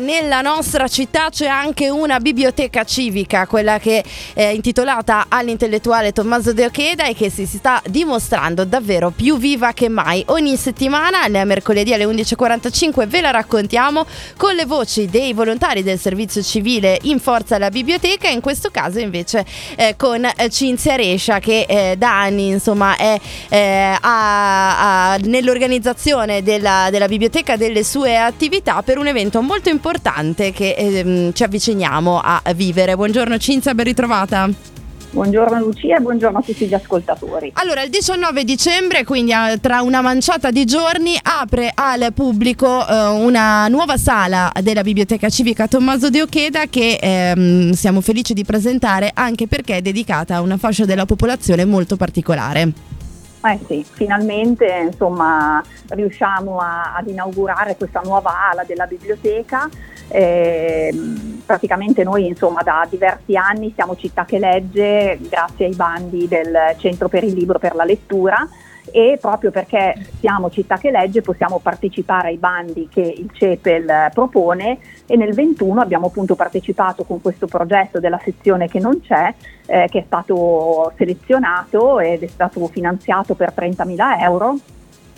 Nella 0.00 0.40
nostra 0.40 0.88
città 0.88 1.28
c'è 1.28 1.46
anche 1.46 1.90
una 1.90 2.18
biblioteca 2.18 2.82
civica, 2.82 3.46
quella 3.46 3.78
che 3.78 4.02
è 4.32 4.44
intitolata 4.44 5.26
all'intellettuale 5.28 6.12
Tommaso 6.12 6.54
De 6.54 6.64
Ocheda 6.64 7.04
e 7.04 7.14
che 7.14 7.28
si 7.28 7.44
sta 7.44 7.82
dimostrando 7.86 8.64
davvero 8.64 9.10
più 9.10 9.36
viva 9.36 9.72
che 9.72 9.90
mai. 9.90 10.22
Ogni 10.28 10.56
settimana, 10.56 11.28
mercoledì 11.44 11.92
alle 11.92 12.06
11.45, 12.06 13.06
ve 13.06 13.20
la 13.20 13.30
raccontiamo 13.32 14.06
con 14.38 14.54
le 14.54 14.64
voci 14.64 15.06
dei 15.06 15.34
volontari 15.34 15.82
del 15.82 15.98
servizio 15.98 16.42
civile 16.42 16.98
in 17.02 17.20
forza 17.20 17.56
alla 17.56 17.68
biblioteca 17.68 18.28
in 18.28 18.40
questo 18.40 18.70
caso 18.70 18.98
invece 18.98 19.44
eh, 19.76 19.94
con 19.96 20.26
Cinzia 20.48 20.96
Rescia 20.96 21.38
che 21.38 21.66
eh, 21.68 21.96
da 21.98 22.20
anni 22.20 22.48
insomma 22.48 22.96
è 22.96 23.18
eh, 23.50 23.96
a, 24.00 25.12
a, 25.12 25.16
nell'organizzazione 25.18 26.42
della, 26.42 26.88
della 26.90 27.08
biblioteca 27.08 27.56
delle 27.56 27.84
sue 27.84 28.16
attività 28.16 28.82
per 28.82 28.96
un 28.96 29.06
evento 29.06 29.42
molto 29.42 29.68
importante 29.68 29.80
importante 29.82 30.52
che 30.52 30.74
ehm, 30.78 31.32
ci 31.32 31.42
avviciniamo 31.42 32.20
a 32.22 32.40
vivere. 32.54 32.94
Buongiorno 32.94 33.36
Cinzia, 33.38 33.74
ben 33.74 33.86
ritrovata. 33.86 34.48
Buongiorno 35.10 35.58
Lucia 35.58 35.96
e 35.96 36.00
buongiorno 36.00 36.38
a 36.38 36.40
tutti 36.40 36.66
gli 36.66 36.72
ascoltatori. 36.72 37.50
Allora, 37.56 37.82
il 37.82 37.90
19 37.90 38.44
dicembre, 38.44 39.04
quindi 39.04 39.32
tra 39.60 39.82
una 39.82 40.00
manciata 40.00 40.50
di 40.50 40.64
giorni, 40.64 41.18
apre 41.20 41.70
al 41.74 42.12
pubblico 42.14 42.86
eh, 42.86 43.06
una 43.08 43.66
nuova 43.68 43.98
sala 43.98 44.50
della 44.62 44.82
Biblioteca 44.82 45.28
Civica 45.28 45.66
Tommaso 45.66 46.08
De 46.08 46.22
Ocheda 46.22 46.66
che 46.70 46.98
ehm, 47.02 47.72
siamo 47.72 48.00
felici 48.00 48.32
di 48.32 48.44
presentare 48.44 49.10
anche 49.12 49.48
perché 49.48 49.78
è 49.78 49.82
dedicata 49.82 50.36
a 50.36 50.40
una 50.40 50.56
fascia 50.56 50.86
della 50.86 51.06
popolazione 51.06 51.64
molto 51.64 51.96
particolare. 51.96 52.72
Eh 53.44 53.58
sì, 53.66 53.84
finalmente 53.84 54.66
insomma, 54.66 55.60
riusciamo 55.88 56.58
a, 56.58 56.94
ad 56.94 57.08
inaugurare 57.08 57.76
questa 57.76 58.00
nuova 58.04 58.50
ala 58.50 58.62
della 58.62 58.86
biblioteca. 58.86 59.68
Eh, 60.08 60.94
praticamente 61.44 62.04
noi 62.04 62.26
insomma, 62.26 62.62
da 62.62 62.86
diversi 62.88 63.34
anni 63.36 63.72
siamo 63.74 63.96
città 63.96 64.24
che 64.24 64.38
legge 64.38 65.18
grazie 65.22 65.66
ai 65.66 65.74
bandi 65.74 66.28
del 66.28 66.76
Centro 66.78 67.08
per 67.08 67.24
il 67.24 67.32
Libro 67.32 67.58
per 67.58 67.74
la 67.74 67.84
Lettura 67.84 68.46
e 68.90 69.18
proprio 69.20 69.50
perché 69.50 69.94
siamo 70.18 70.50
città 70.50 70.76
che 70.76 70.90
legge 70.90 71.20
possiamo 71.20 71.60
partecipare 71.60 72.28
ai 72.28 72.36
bandi 72.36 72.88
che 72.90 73.00
il 73.00 73.30
CEPEL 73.32 74.10
propone. 74.12 74.78
E 75.06 75.16
nel 75.16 75.34
21 75.34 75.80
abbiamo 75.80 76.06
appunto 76.06 76.34
partecipato 76.34 77.04
con 77.04 77.20
questo 77.20 77.46
progetto 77.46 78.00
della 78.00 78.20
sezione 78.22 78.68
che 78.68 78.80
non 78.80 79.00
c'è 79.00 79.34
eh, 79.66 79.86
che 79.88 80.00
è 80.00 80.04
stato 80.06 80.92
selezionato 80.96 82.00
ed 82.00 82.22
è 82.22 82.26
stato 82.26 82.66
finanziato 82.66 83.34
per 83.34 83.52
30.000 83.56 84.20
euro. 84.20 84.56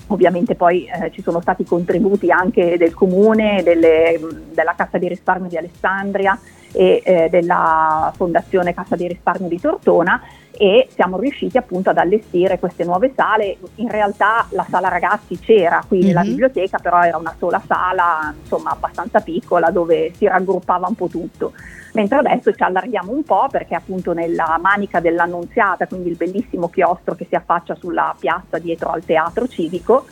Ovviamente 0.08 0.54
poi 0.54 0.84
eh, 0.84 1.10
ci 1.12 1.22
sono 1.22 1.40
stati 1.40 1.64
contributi 1.64 2.30
anche 2.30 2.76
del 2.76 2.92
comune, 2.92 3.62
delle, 3.62 4.20
della 4.52 4.74
Cassa 4.76 4.98
di 4.98 5.08
risparmio 5.08 5.48
di 5.48 5.56
Alessandria 5.56 6.38
e 6.72 7.00
eh, 7.02 7.28
della 7.30 8.12
Fondazione 8.14 8.74
Cassa 8.74 8.96
di 8.96 9.08
risparmio 9.08 9.48
di 9.48 9.58
Tortona 9.58 10.20
e 10.56 10.88
siamo 10.92 11.18
riusciti 11.18 11.58
appunto 11.58 11.90
ad 11.90 11.98
allestire 11.98 12.58
queste 12.58 12.84
nuove 12.84 13.12
sale. 13.14 13.56
In 13.76 13.88
realtà 13.88 14.46
la 14.50 14.66
sala 14.68 14.88
ragazzi 14.88 15.38
c'era 15.38 15.82
qui 15.86 15.98
mm-hmm. 15.98 16.06
nella 16.06 16.22
mhm. 16.22 16.28
biblioteca, 16.28 16.78
però 16.78 17.02
era 17.02 17.16
una 17.16 17.34
sola 17.38 17.62
sala, 17.66 18.34
insomma, 18.40 18.70
abbastanza 18.70 19.20
piccola 19.20 19.70
dove 19.70 20.12
si 20.14 20.26
raggruppava 20.26 20.86
un 20.86 20.94
po' 20.94 21.08
tutto. 21.08 21.52
Mentre 21.94 22.18
adesso 22.18 22.52
ci 22.52 22.62
allarghiamo 22.62 23.12
un 23.12 23.22
po' 23.22 23.46
perché 23.48 23.76
appunto 23.76 24.12
nella 24.12 24.58
manica 24.60 24.98
dell'Annunziata, 24.98 25.86
quindi 25.86 26.08
il 26.08 26.16
bellissimo 26.16 26.68
chiostro 26.68 27.14
che 27.14 27.26
si 27.28 27.36
affaccia 27.36 27.76
sulla 27.76 28.14
piazza 28.18 28.58
dietro 28.58 28.90
al 28.90 29.04
teatro 29.04 29.46
civico, 29.46 30.06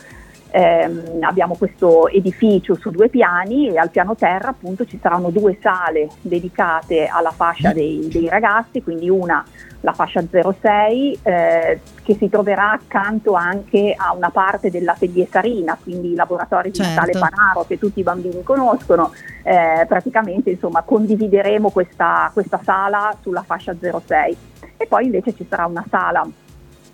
ehm, 0.53 1.23
abbiamo 1.23 1.57
questo 1.57 2.09
edificio 2.09 2.75
su 2.75 2.91
due 2.91 3.09
piani 3.09 3.69
e 3.69 3.79
al 3.79 3.91
piano 3.91 4.15
terra 4.15 4.51
appunto 4.51 4.85
ci 4.85 4.99
saranno 5.01 5.31
due 5.31 5.57
sale 5.61 6.09
dedicate 6.21 7.07
alla 7.07 7.31
fascia 7.31 7.73
dei, 7.73 8.09
dei 8.13 8.29
ragazzi, 8.29 8.83
quindi 8.83 9.09
una 9.09 9.45
la 9.83 9.93
fascia 9.93 10.23
06 10.31 11.19
eh, 11.23 11.81
che 12.05 12.15
si 12.15 12.29
troverà 12.29 12.73
accanto 12.73 13.35
anche 13.35 13.95
a 13.97 14.13
una 14.15 14.31
parte 14.31 14.71
dell'atelier 14.71 15.27
Sarina, 15.29 15.77
quindi 15.81 16.13
i 16.13 16.15
laboratori 16.15 16.71
di 16.71 16.77
certo. 16.77 16.91
Natale 16.93 17.19
Panaro 17.19 17.65
che 17.67 17.79
tutti 17.79 18.01
i 18.01 18.05
bambini 18.05 18.43
conoscono, 18.43 19.13
eh, 19.43 19.85
praticamente 19.89 20.51
insomma 20.51 20.83
condivideremo 20.83 21.71
questa, 21.71 22.31
questa 22.33 22.61
sala 22.63 23.17
sulla 23.21 23.43
fascia 23.43 23.75
06 23.81 24.37
e 24.77 24.87
poi 24.87 25.07
invece 25.07 25.35
ci 25.35 25.45
sarà 25.49 25.67
una 25.67 25.85
sala 25.89 26.27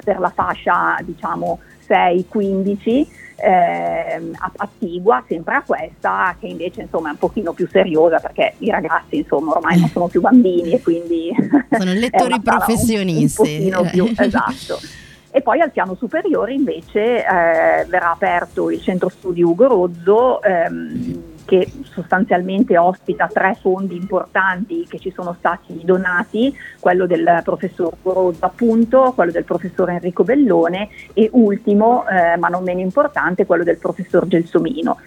per 0.03 0.19
la 0.19 0.31
fascia 0.31 0.97
diciamo 1.03 1.59
6-15 1.87 3.27
eh, 3.41 4.31
attigua 4.56 5.22
sempre 5.28 5.54
a 5.54 5.62
questa 5.62 6.34
che 6.41 6.47
invece 6.47 6.82
insomma 6.82 7.09
è 7.09 7.12
un 7.12 7.19
pochino 7.19 7.53
più 7.53 7.69
seriosa 7.71 8.19
perché 8.19 8.54
i 8.59 8.71
ragazzi 8.71 9.19
insomma 9.19 9.53
ormai 9.53 9.78
non 9.78 9.88
sono 9.88 10.09
più 10.09 10.21
bambini 10.21 10.72
e 10.72 10.81
quindi 10.82 11.31
sono 11.71 11.93
lettori 11.93 12.41
professionisti 12.41 13.71
un, 13.72 13.84
un 13.84 13.91
più, 13.91 14.12
esatto. 14.16 14.78
E 15.31 15.43
poi 15.43 15.60
al 15.60 15.71
piano 15.71 15.94
superiore 15.94 16.54
invece 16.54 17.19
eh, 17.19 17.84
verrà 17.87 18.10
aperto 18.10 18.71
il 18.71 18.81
centro 18.81 19.09
studi 19.09 19.43
Ugo 19.43 19.66
Rozzo 19.69 20.43
ehm, 20.43 21.22
che 21.49 21.67
sostanzialmente 21.83 22.77
ospita 22.77 23.27
tre 23.33 23.57
fondi 23.59 23.97
importanti 23.97 24.85
che 24.87 24.99
ci 24.99 25.11
sono 25.11 25.35
stati 25.39 25.81
donati, 25.83 26.55
quello 26.79 27.07
del 27.07 27.41
professor 27.43 27.91
Corozzo 28.03 28.45
appunto, 28.45 29.13
quello 29.15 29.33
del 29.33 29.45
professor 29.45 29.89
Enrico 29.89 30.25
Bellone 30.25 30.91
e 31.15 31.31
ultimo, 31.33 32.07
eh, 32.07 32.37
ma 32.37 32.49
non 32.49 32.65
meno 32.65 32.81
importante, 32.81 33.47
quello 33.47 33.65
del 33.65 33.79
professor 33.79 34.27
Gelsomino. 34.27 34.99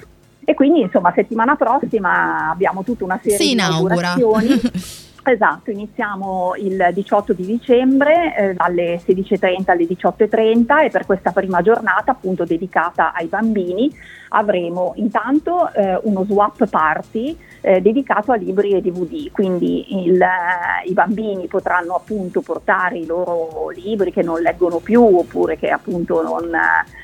E 0.43 0.55
quindi 0.55 0.81
insomma 0.81 1.11
settimana 1.13 1.55
prossima 1.55 2.49
abbiamo 2.49 2.83
tutta 2.83 3.03
una 3.03 3.19
serie 3.21 3.37
si 3.37 3.45
di 3.45 3.51
inaugurazioni. 3.51 4.59
Esatto, 5.23 5.69
iniziamo 5.69 6.55
il 6.57 6.89
18 6.91 7.33
di 7.33 7.45
dicembre 7.45 8.35
eh, 8.35 8.53
dalle 8.55 8.99
16.30 9.05 9.69
alle 9.69 9.85
18.30 9.85 10.85
e 10.85 10.89
per 10.89 11.05
questa 11.05 11.29
prima 11.29 11.61
giornata 11.61 12.09
appunto 12.09 12.43
dedicata 12.43 13.13
ai 13.13 13.27
bambini 13.27 13.95
avremo 14.33 14.93
intanto 14.95 15.71
eh, 15.73 15.99
uno 16.03 16.23
swap 16.23 16.67
party 16.67 17.37
eh, 17.61 17.81
dedicato 17.81 18.31
a 18.31 18.35
libri 18.35 18.71
e 18.71 18.81
DVD, 18.81 19.31
quindi 19.31 20.05
il, 20.05 20.21
eh, 20.21 20.89
i 20.89 20.93
bambini 20.93 21.47
potranno 21.47 21.95
appunto 21.95 22.41
portare 22.41 22.97
i 22.97 23.05
loro 23.05 23.69
libri 23.69 24.11
che 24.11 24.23
non 24.23 24.41
leggono 24.41 24.77
più 24.77 25.01
oppure 25.01 25.57
che 25.57 25.69
appunto 25.69 26.21
non, 26.21 26.51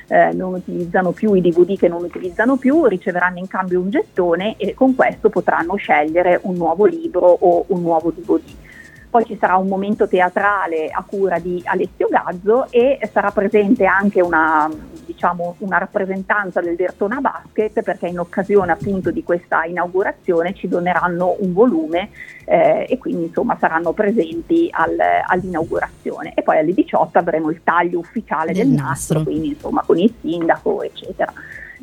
eh, 0.08 0.32
non 0.32 0.54
utilizzano 0.54 1.12
più 1.12 1.34
i 1.34 1.40
DVD 1.40 1.76
che 1.76 1.88
non 1.88 2.02
utilizzano 2.02 2.56
più, 2.56 2.86
riceveranno 2.86 3.38
in 3.38 3.46
cambio 3.46 3.80
un 3.80 3.90
gettone 3.90 4.56
e 4.56 4.74
con 4.74 4.94
questo 4.94 5.28
potranno 5.28 5.76
scegliere 5.76 6.40
un 6.42 6.54
nuovo 6.54 6.86
libro 6.86 7.26
o 7.26 7.64
un 7.68 7.82
nuovo 7.82 8.10
DVD. 8.10 8.66
Poi 9.10 9.24
ci 9.24 9.36
sarà 9.38 9.56
un 9.56 9.68
momento 9.68 10.06
teatrale 10.06 10.88
a 10.90 11.02
cura 11.06 11.38
di 11.38 11.62
Alessio 11.64 12.08
Gazzo 12.10 12.66
e 12.70 12.98
sarà 13.10 13.30
presente 13.30 13.86
anche 13.86 14.20
una, 14.20 14.68
diciamo, 15.06 15.56
una 15.58 15.78
rappresentanza 15.78 16.60
del 16.60 16.76
Dertona 16.76 17.20
Basket 17.20 17.82
perché 17.82 18.08
in 18.08 18.18
occasione 18.18 18.72
appunto 18.72 19.10
di 19.10 19.22
questa 19.22 19.64
inaugurazione 19.64 20.52
ci 20.54 20.68
doneranno 20.68 21.36
un 21.38 21.54
volume 21.54 22.10
eh, 22.44 22.86
e 22.88 22.98
quindi 22.98 23.24
insomma 23.24 23.56
saranno 23.58 23.92
presenti 23.92 24.68
al, 24.70 24.96
all'inaugurazione. 25.26 26.34
E 26.34 26.42
poi 26.42 26.58
alle 26.58 26.74
18 26.74 27.18
avremo 27.18 27.50
il 27.50 27.62
taglio 27.64 27.98
ufficiale 27.98 28.52
del, 28.52 28.66
del 28.66 28.76
nastro, 28.76 29.18
nastro, 29.18 29.22
quindi 29.22 29.48
insomma 29.48 29.82
con 29.86 29.98
il 29.98 30.12
sindaco 30.20 30.82
eccetera. 30.82 31.32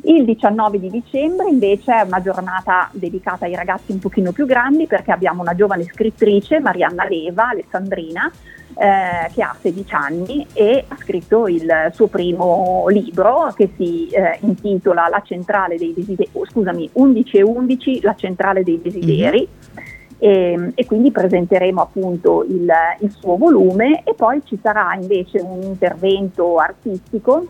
Il 0.08 0.24
19 0.24 0.78
di 0.78 0.88
dicembre 0.88 1.48
invece 1.48 1.92
è 1.92 2.02
una 2.02 2.22
giornata 2.22 2.88
dedicata 2.92 3.44
ai 3.44 3.56
ragazzi 3.56 3.90
un 3.90 3.98
pochino 3.98 4.30
più 4.30 4.46
grandi 4.46 4.86
perché 4.86 5.10
abbiamo 5.10 5.42
una 5.42 5.56
giovane 5.56 5.82
scrittrice, 5.82 6.60
Marianna 6.60 7.08
Leva, 7.08 7.48
alessandrina, 7.48 8.30
eh, 8.78 9.28
che 9.34 9.42
ha 9.42 9.56
16 9.60 9.94
anni 9.96 10.46
e 10.52 10.84
ha 10.86 10.96
scritto 10.96 11.48
il 11.48 11.90
suo 11.92 12.06
primo 12.06 12.84
libro 12.88 13.52
che 13.56 13.70
si 13.76 14.06
eh, 14.10 14.38
intitola 14.42 15.08
La 15.08 15.22
centrale 15.24 15.76
dei 15.76 15.92
desideri, 15.92 16.28
oh, 16.34 16.46
scusami, 16.46 16.88
11 16.92 17.36
e 17.38 17.42
11, 17.42 18.00
La 18.02 18.14
centrale 18.14 18.62
dei 18.62 18.80
desideri. 18.80 19.40
Mm-hmm. 19.40 19.84
E, 20.18 20.72
e, 20.76 20.86
quindi 20.86 21.10
presenteremo 21.10 21.82
appunto 21.82 22.44
il, 22.44 22.72
il 23.00 23.10
suo 23.10 23.36
volume 23.36 24.02
e 24.04 24.14
poi 24.14 24.40
ci 24.44 24.58
sarà 24.62 24.94
invece 24.94 25.40
un 25.40 25.62
intervento 25.62 26.56
artistico 26.58 27.48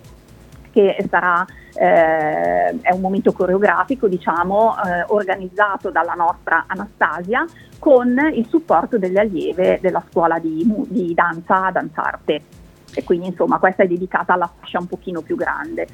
che 0.76 1.06
sarà 1.08 1.42
eh, 1.72 2.80
è 2.82 2.92
un 2.92 3.00
momento 3.00 3.32
coreografico, 3.32 4.08
diciamo, 4.08 4.74
eh, 4.76 5.04
organizzato 5.08 5.88
dalla 5.90 6.12
nostra 6.12 6.64
Anastasia 6.66 7.46
con 7.78 8.14
il 8.34 8.46
supporto 8.46 8.98
delle 8.98 9.20
allieve 9.20 9.78
della 9.80 10.02
scuola 10.10 10.38
di, 10.38 10.70
di 10.88 11.14
danza 11.14 11.70
Danzarte. 11.70 12.42
E 12.94 13.04
quindi 13.04 13.28
insomma 13.28 13.58
questa 13.58 13.84
è 13.84 13.86
dedicata 13.86 14.34
alla 14.34 14.50
fascia 14.54 14.78
un 14.78 14.86
pochino 14.86 15.22
più 15.22 15.34
grande. 15.36 15.86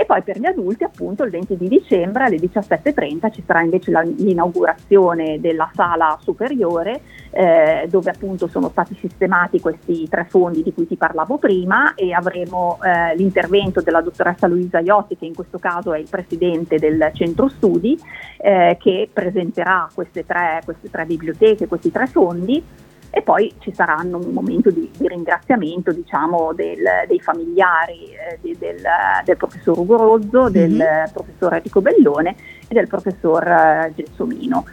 E 0.00 0.04
poi 0.04 0.22
per 0.22 0.38
gli 0.38 0.46
adulti, 0.46 0.84
appunto, 0.84 1.24
il 1.24 1.30
20 1.32 1.56
di 1.56 1.66
dicembre 1.66 2.26
alle 2.26 2.36
17.30 2.36 3.32
ci 3.32 3.42
sarà 3.44 3.62
invece 3.62 3.90
la, 3.90 4.00
l'inaugurazione 4.02 5.40
della 5.40 5.68
sala 5.74 6.16
superiore 6.22 7.00
eh, 7.32 7.88
dove 7.90 8.10
appunto 8.10 8.46
sono 8.46 8.68
stati 8.68 8.94
sistemati 8.94 9.58
questi 9.58 10.08
tre 10.08 10.24
fondi 10.28 10.62
di 10.62 10.72
cui 10.72 10.86
ti 10.86 10.94
parlavo 10.94 11.38
prima 11.38 11.94
e 11.96 12.12
avremo 12.12 12.78
eh, 12.80 13.16
l'intervento 13.16 13.80
della 13.80 14.00
dottoressa 14.00 14.46
Luisa 14.46 14.78
Iotti, 14.78 15.16
che 15.16 15.26
in 15.26 15.34
questo 15.34 15.58
caso 15.58 15.92
è 15.92 15.98
il 15.98 16.06
presidente 16.08 16.78
del 16.78 17.10
centro 17.14 17.48
studi, 17.48 17.98
eh, 18.36 18.76
che 18.78 19.10
presenterà 19.12 19.88
queste 19.92 20.24
tre, 20.24 20.60
queste 20.64 20.90
tre 20.90 21.06
biblioteche, 21.06 21.66
questi 21.66 21.90
tre 21.90 22.06
fondi 22.06 22.62
e 23.10 23.22
poi 23.22 23.52
ci 23.58 23.72
saranno 23.72 24.18
un 24.18 24.32
momento 24.32 24.70
di, 24.70 24.90
di 24.96 25.08
ringraziamento 25.08 25.92
diciamo, 25.92 26.52
del, 26.52 26.84
dei 27.06 27.20
familiari 27.20 28.12
eh, 28.12 28.38
di, 28.40 28.56
del, 28.58 28.82
del, 29.24 29.36
professor 29.36 29.78
Ugo 29.78 29.96
Rozzo, 29.96 30.42
mm-hmm. 30.42 30.50
del 30.50 31.10
professor 31.12 31.54
Enrico 31.54 31.80
Bellone 31.80 32.36
e 32.68 32.74
del 32.74 32.86
professor 32.86 33.46
eh, 33.46 33.92
Gelsomino 33.96 34.64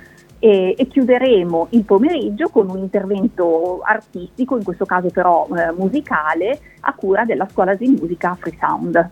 e, 0.45 0.75
e, 0.77 0.87
chiuderemo 0.87 1.69
il 1.71 1.83
pomeriggio 1.85 2.49
con 2.49 2.69
un 2.69 2.77
intervento 2.77 3.81
artistico, 3.83 4.55
in 4.55 4.63
questo 4.63 4.85
caso 4.85 5.09
però 5.09 5.47
eh, 5.47 5.71
musicale, 5.71 6.59
a 6.81 6.93
cura 6.93 7.25
della 7.25 7.47
scuola 7.51 7.73
di 7.73 7.87
musica 7.87 8.37
Free 8.39 8.55
Sound. 8.59 9.09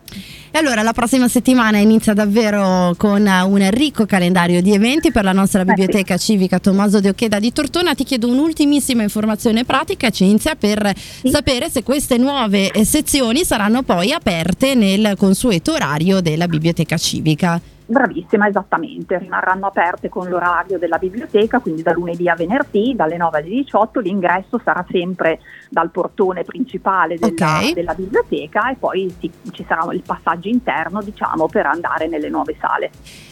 E 0.51 0.59
allora 0.59 0.83
la 0.83 0.93
prossima 0.93 1.27
settimana 1.27 1.79
inizia 1.79 2.13
davvero 2.13 2.93
con 2.97 3.25
un 3.25 3.69
ricco 3.71 4.05
calendario 4.05 4.61
di 4.61 4.75
eventi 4.75 5.11
per 5.11 5.23
la 5.23 5.31
nostra 5.31 5.65
biblioteca 5.65 6.13
eh 6.13 6.19
sì. 6.19 6.33
civica 6.33 6.59
Tommaso 6.59 6.99
De 6.99 7.09
Occheda 7.09 7.39
di 7.39 7.51
Tortona. 7.51 7.95
Ti 7.95 8.03
chiedo 8.03 8.27
un'ultimissima 8.27 9.01
informazione 9.01 9.63
pratica, 9.63 10.11
Cinzia, 10.11 10.53
per 10.53 10.91
sì. 10.95 11.29
sapere 11.29 11.67
se 11.71 11.81
queste 11.81 12.17
nuove 12.17 12.69
eh, 12.69 12.85
sezioni 12.85 13.43
saranno 13.43 13.81
poi 13.81 14.11
aperte 14.11 14.75
nel 14.75 15.15
consueto 15.17 15.71
orario 15.71 16.21
della 16.21 16.47
biblioteca 16.47 16.95
civica. 16.95 17.59
Bravissima, 17.93 18.47
esattamente, 18.47 19.17
rimarranno 19.17 19.67
aperte 19.67 20.09
con 20.09 20.27
l'orario 20.27 20.77
della 20.77 20.97
biblioteca, 20.97 21.59
quindi 21.59 21.83
da 21.83 21.93
lunedì 21.93 22.27
a 22.27 22.35
venerdì, 22.35 22.93
dalle 22.95 23.15
9 23.17 23.37
alle 23.37 23.49
18, 23.49 23.99
l'ingresso 23.99 24.59
sarà 24.63 24.85
sempre 24.89 25.39
dal 25.69 25.91
portone 25.91 26.43
principale 26.43 27.17
della, 27.17 27.31
okay. 27.31 27.73
della 27.73 27.93
biblioteca 27.93 28.69
e 28.71 28.75
poi 28.75 29.13
sì, 29.19 29.31
ci 29.51 29.63
sarà 29.67 29.93
il 29.93 30.01
passaggio 30.05 30.49
interno, 30.49 31.01
diciamo, 31.01 31.45
per 31.45 31.67
andare 31.67 32.07
nelle 32.07 32.29
nuove 32.29 32.55
sale. 32.59 32.89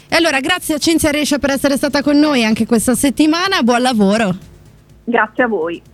E 0.07 0.15
allora 0.15 0.39
grazie 0.39 0.75
a 0.75 0.77
Cinzia 0.77 1.09
Rescia 1.09 1.39
per 1.39 1.49
essere 1.49 1.75
stata 1.75 2.03
con 2.03 2.17
noi 2.17 2.45
anche 2.45 2.65
questa 2.65 2.93
settimana, 2.93 3.63
buon 3.63 3.81
lavoro. 3.81 4.35
Grazie 5.03 5.43
a 5.43 5.47
voi. 5.47 5.81